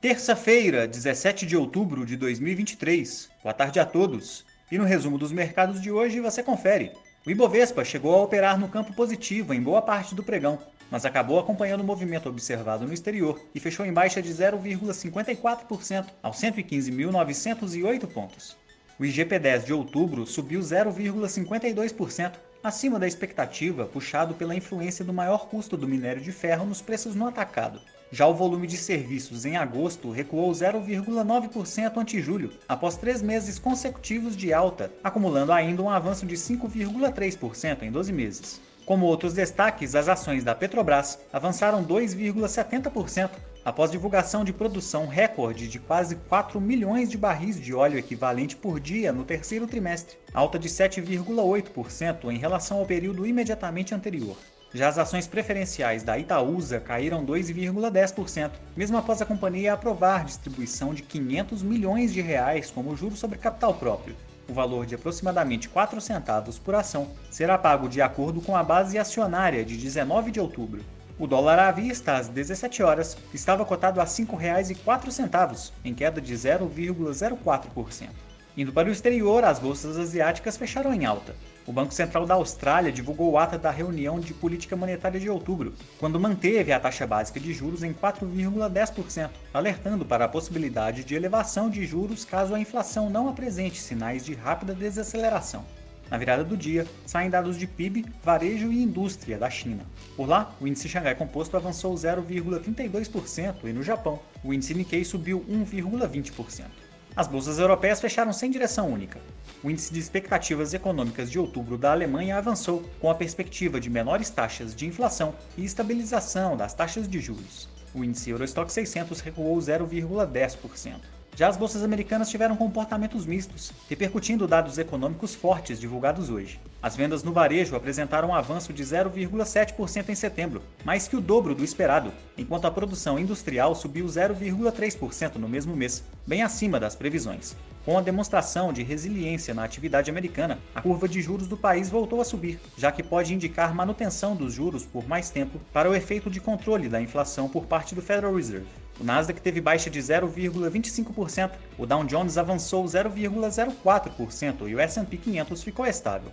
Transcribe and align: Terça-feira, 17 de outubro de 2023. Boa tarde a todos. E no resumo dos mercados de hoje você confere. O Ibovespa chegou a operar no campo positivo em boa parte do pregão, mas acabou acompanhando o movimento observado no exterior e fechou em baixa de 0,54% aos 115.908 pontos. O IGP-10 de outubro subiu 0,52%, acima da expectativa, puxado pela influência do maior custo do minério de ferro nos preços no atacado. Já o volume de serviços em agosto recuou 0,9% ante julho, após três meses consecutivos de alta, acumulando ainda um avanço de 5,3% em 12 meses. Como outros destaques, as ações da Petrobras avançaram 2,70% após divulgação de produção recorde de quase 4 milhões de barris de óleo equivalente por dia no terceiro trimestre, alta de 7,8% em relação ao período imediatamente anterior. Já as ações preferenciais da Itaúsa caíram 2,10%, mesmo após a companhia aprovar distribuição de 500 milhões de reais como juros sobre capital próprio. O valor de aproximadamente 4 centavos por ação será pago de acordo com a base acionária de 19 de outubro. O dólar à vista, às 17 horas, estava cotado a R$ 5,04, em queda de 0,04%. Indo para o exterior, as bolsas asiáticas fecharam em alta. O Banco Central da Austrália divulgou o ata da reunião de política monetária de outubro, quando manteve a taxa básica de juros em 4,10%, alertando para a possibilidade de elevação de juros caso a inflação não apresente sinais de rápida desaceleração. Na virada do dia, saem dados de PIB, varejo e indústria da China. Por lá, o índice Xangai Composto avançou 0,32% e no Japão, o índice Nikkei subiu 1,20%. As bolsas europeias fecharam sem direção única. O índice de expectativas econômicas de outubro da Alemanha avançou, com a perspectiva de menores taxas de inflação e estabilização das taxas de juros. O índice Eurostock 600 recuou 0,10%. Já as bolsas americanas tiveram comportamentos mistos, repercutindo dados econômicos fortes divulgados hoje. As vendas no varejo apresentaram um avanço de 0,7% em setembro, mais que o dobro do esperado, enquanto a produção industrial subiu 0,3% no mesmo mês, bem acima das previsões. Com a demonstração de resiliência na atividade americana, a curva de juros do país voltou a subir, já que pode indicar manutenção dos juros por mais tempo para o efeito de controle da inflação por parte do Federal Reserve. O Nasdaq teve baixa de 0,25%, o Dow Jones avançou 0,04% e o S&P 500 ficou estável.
Terça-feira, 0.00 0.86
17 0.86 1.44
de 1.44 1.56
outubro 1.56 2.06
de 2.06 2.16
2023. 2.16 3.30
Boa 3.42 3.52
tarde 3.52 3.80
a 3.80 3.84
todos. 3.84 4.46
E 4.70 4.78
no 4.78 4.84
resumo 4.84 5.18
dos 5.18 5.32
mercados 5.32 5.82
de 5.82 5.90
hoje 5.90 6.20
você 6.20 6.40
confere. 6.40 6.92
O 7.26 7.30
Ibovespa 7.32 7.84
chegou 7.84 8.14
a 8.14 8.22
operar 8.22 8.56
no 8.60 8.68
campo 8.68 8.92
positivo 8.92 9.52
em 9.52 9.60
boa 9.60 9.82
parte 9.82 10.14
do 10.14 10.22
pregão, 10.22 10.60
mas 10.88 11.04
acabou 11.04 11.40
acompanhando 11.40 11.80
o 11.80 11.84
movimento 11.84 12.28
observado 12.28 12.86
no 12.86 12.94
exterior 12.94 13.40
e 13.52 13.58
fechou 13.58 13.84
em 13.84 13.92
baixa 13.92 14.22
de 14.22 14.32
0,54% 14.32 16.06
aos 16.22 16.36
115.908 16.36 18.06
pontos. 18.06 18.56
O 19.00 19.02
IGP-10 19.02 19.64
de 19.64 19.72
outubro 19.72 20.24
subiu 20.28 20.60
0,52%, 20.60 22.34
acima 22.62 23.00
da 23.00 23.08
expectativa, 23.08 23.84
puxado 23.84 24.34
pela 24.34 24.54
influência 24.54 25.04
do 25.04 25.12
maior 25.12 25.48
custo 25.48 25.76
do 25.76 25.88
minério 25.88 26.22
de 26.22 26.30
ferro 26.30 26.64
nos 26.64 26.80
preços 26.80 27.16
no 27.16 27.26
atacado. 27.26 27.80
Já 28.10 28.26
o 28.26 28.34
volume 28.34 28.66
de 28.66 28.78
serviços 28.78 29.44
em 29.44 29.56
agosto 29.58 30.10
recuou 30.10 30.50
0,9% 30.50 31.96
ante 31.98 32.22
julho, 32.22 32.50
após 32.66 32.96
três 32.96 33.20
meses 33.20 33.58
consecutivos 33.58 34.34
de 34.34 34.50
alta, 34.52 34.90
acumulando 35.04 35.52
ainda 35.52 35.82
um 35.82 35.90
avanço 35.90 36.24
de 36.24 36.34
5,3% 36.34 37.82
em 37.82 37.92
12 37.92 38.10
meses. 38.10 38.60
Como 38.86 39.04
outros 39.04 39.34
destaques, 39.34 39.94
as 39.94 40.08
ações 40.08 40.42
da 40.42 40.54
Petrobras 40.54 41.18
avançaram 41.30 41.84
2,70% 41.84 43.28
após 43.62 43.90
divulgação 43.90 44.42
de 44.42 44.54
produção 44.54 45.06
recorde 45.06 45.68
de 45.68 45.78
quase 45.78 46.16
4 46.16 46.58
milhões 46.58 47.10
de 47.10 47.18
barris 47.18 47.60
de 47.60 47.74
óleo 47.74 47.98
equivalente 47.98 48.56
por 48.56 48.80
dia 48.80 49.12
no 49.12 49.24
terceiro 49.24 49.66
trimestre, 49.66 50.16
alta 50.32 50.58
de 50.58 50.70
7,8% 50.70 52.32
em 52.32 52.38
relação 52.38 52.78
ao 52.78 52.86
período 52.86 53.26
imediatamente 53.26 53.94
anterior. 53.94 54.38
Já 54.72 54.88
as 54.88 54.98
ações 54.98 55.26
preferenciais 55.26 56.02
da 56.02 56.18
Itaúsa 56.18 56.78
caíram 56.78 57.24
2,10%, 57.24 58.50
mesmo 58.76 58.98
após 58.98 59.22
a 59.22 59.26
companhia 59.26 59.72
aprovar 59.72 60.26
distribuição 60.26 60.92
de 60.92 61.02
500 61.02 61.62
milhões 61.62 62.12
de 62.12 62.20
reais 62.20 62.70
como 62.70 62.94
juros 62.94 63.18
sobre 63.18 63.38
capital 63.38 63.72
próprio. 63.74 64.14
O 64.46 64.52
valor 64.52 64.84
de 64.84 64.94
aproximadamente 64.94 65.70
4 65.70 65.98
centavos 66.02 66.58
por 66.58 66.74
ação 66.74 67.08
será 67.30 67.56
pago 67.56 67.88
de 67.88 68.02
acordo 68.02 68.42
com 68.42 68.54
a 68.54 68.62
base 68.62 68.98
acionária 68.98 69.64
de 69.64 69.76
19 69.76 70.30
de 70.30 70.40
outubro. 70.40 70.84
O 71.18 71.26
dólar 71.26 71.58
à 71.58 71.70
vista, 71.70 72.16
às 72.16 72.28
17 72.28 72.82
horas, 72.82 73.16
estava 73.32 73.64
cotado 73.64 74.00
a 74.00 74.04
R$ 74.04 74.10
5,04, 74.10 75.72
em 75.84 75.94
queda 75.94 76.20
de 76.20 76.34
0,04%. 76.34 78.27
Indo 78.58 78.72
para 78.72 78.88
o 78.88 78.90
exterior, 78.90 79.44
as 79.44 79.60
bolsas 79.60 79.96
asiáticas 79.96 80.56
fecharam 80.56 80.92
em 80.92 81.06
alta. 81.06 81.32
O 81.64 81.72
Banco 81.72 81.94
Central 81.94 82.26
da 82.26 82.34
Austrália 82.34 82.90
divulgou 82.90 83.30
o 83.30 83.38
ata 83.38 83.56
da 83.56 83.70
reunião 83.70 84.18
de 84.18 84.34
política 84.34 84.74
monetária 84.74 85.20
de 85.20 85.30
outubro, 85.30 85.74
quando 85.96 86.18
manteve 86.18 86.72
a 86.72 86.80
taxa 86.80 87.06
básica 87.06 87.38
de 87.38 87.52
juros 87.54 87.84
em 87.84 87.94
4,10%, 87.94 89.30
alertando 89.54 90.04
para 90.04 90.24
a 90.24 90.28
possibilidade 90.28 91.04
de 91.04 91.14
elevação 91.14 91.70
de 91.70 91.86
juros 91.86 92.24
caso 92.24 92.52
a 92.52 92.58
inflação 92.58 93.08
não 93.08 93.28
apresente 93.28 93.78
sinais 93.78 94.24
de 94.24 94.34
rápida 94.34 94.74
desaceleração. 94.74 95.64
Na 96.10 96.18
virada 96.18 96.42
do 96.42 96.56
dia, 96.56 96.84
saem 97.06 97.30
dados 97.30 97.56
de 97.56 97.66
PIB, 97.68 98.06
varejo 98.24 98.72
e 98.72 98.82
indústria 98.82 99.38
da 99.38 99.48
China. 99.48 99.84
Por 100.16 100.28
lá, 100.28 100.52
o 100.60 100.66
índice 100.66 100.88
Xangai 100.88 101.14
Composto 101.14 101.56
avançou 101.56 101.94
0,32% 101.94 103.66
e 103.66 103.72
no 103.72 103.84
Japão, 103.84 104.18
o 104.42 104.52
índice 104.52 104.74
Nikkei 104.74 105.04
subiu 105.04 105.44
1,20%. 105.48 106.87
As 107.18 107.26
bolsas 107.26 107.58
europeias 107.58 108.00
fecharam 108.00 108.32
sem 108.32 108.48
direção 108.48 108.88
única. 108.92 109.18
O 109.60 109.68
índice 109.68 109.92
de 109.92 109.98
expectativas 109.98 110.72
econômicas 110.72 111.28
de 111.28 111.36
outubro 111.36 111.76
da 111.76 111.90
Alemanha 111.90 112.38
avançou, 112.38 112.88
com 113.00 113.10
a 113.10 113.14
perspectiva 113.16 113.80
de 113.80 113.90
menores 113.90 114.30
taxas 114.30 114.72
de 114.72 114.86
inflação 114.86 115.34
e 115.56 115.64
estabilização 115.64 116.56
das 116.56 116.74
taxas 116.74 117.08
de 117.08 117.18
juros. 117.18 117.68
O 117.92 118.04
índice 118.04 118.30
Eurostock 118.30 118.72
600 118.72 119.18
recuou 119.18 119.58
0,10%. 119.58 121.00
Já 121.34 121.48
as 121.48 121.56
bolsas 121.56 121.82
americanas 121.82 122.30
tiveram 122.30 122.56
comportamentos 122.56 123.26
mistos, 123.26 123.72
repercutindo 123.88 124.46
dados 124.46 124.78
econômicos 124.78 125.34
fortes 125.34 125.80
divulgados 125.80 126.30
hoje. 126.30 126.60
As 126.80 126.94
vendas 126.94 127.24
no 127.24 127.32
varejo 127.32 127.74
apresentaram 127.74 128.28
um 128.28 128.34
avanço 128.34 128.72
de 128.72 128.84
0,7% 128.84 130.10
em 130.10 130.14
setembro, 130.14 130.62
mais 130.84 131.08
que 131.08 131.16
o 131.16 131.20
dobro 131.20 131.52
do 131.52 131.64
esperado, 131.64 132.12
enquanto 132.36 132.66
a 132.66 132.70
produção 132.70 133.18
industrial 133.18 133.74
subiu 133.74 134.06
0,3% 134.06 135.34
no 135.36 135.48
mesmo 135.48 135.74
mês, 135.74 136.04
bem 136.24 136.40
acima 136.40 136.78
das 136.78 136.94
previsões. 136.94 137.56
Com 137.84 137.98
a 137.98 138.02
demonstração 138.02 138.72
de 138.72 138.84
resiliência 138.84 139.52
na 139.54 139.64
atividade 139.64 140.08
americana, 140.08 140.58
a 140.72 140.80
curva 140.80 141.08
de 141.08 141.20
juros 141.20 141.48
do 141.48 141.56
país 141.56 141.90
voltou 141.90 142.20
a 142.20 142.24
subir, 142.24 142.60
já 142.76 142.92
que 142.92 143.02
pode 143.02 143.34
indicar 143.34 143.74
manutenção 143.74 144.36
dos 144.36 144.52
juros 144.52 144.86
por 144.86 145.08
mais 145.08 145.30
tempo 145.30 145.58
para 145.72 145.90
o 145.90 145.94
efeito 145.96 146.30
de 146.30 146.38
controle 146.38 146.88
da 146.88 147.00
inflação 147.00 147.48
por 147.48 147.64
parte 147.64 147.94
do 147.94 148.02
Federal 148.02 148.36
Reserve. 148.36 148.66
O 149.00 149.04
Nasdaq 149.04 149.40
teve 149.40 149.60
baixa 149.60 149.88
de 149.88 150.00
0,25%, 150.00 151.52
o 151.78 151.86
Dow 151.86 152.04
Jones 152.04 152.36
avançou 152.36 152.84
0,04% 152.84 154.68
e 154.68 154.74
o 154.74 154.80
S&P 154.80 155.16
500 155.16 155.62
ficou 155.62 155.86
estável. 155.86 156.32